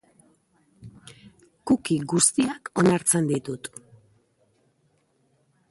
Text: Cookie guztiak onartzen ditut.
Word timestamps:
Cookie 1.71 2.07
guztiak 2.15 2.73
onartzen 2.85 3.29
ditut. 3.33 3.71